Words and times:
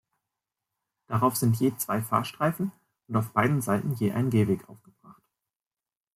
Darauf 1.05 1.35
sind 1.35 1.59
je 1.59 1.77
zwei 1.77 2.01
Fahrstreifen 2.01 2.71
und 3.07 3.15
auf 3.15 3.33
beiden 3.33 3.61
Seiten 3.61 3.91
je 3.91 4.13
ein 4.13 4.31
Gehweg 4.31 4.67
aufgebracht. 4.67 5.21